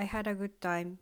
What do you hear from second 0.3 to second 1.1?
good time.